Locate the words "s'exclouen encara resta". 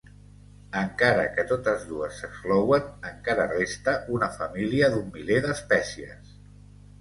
2.21-3.95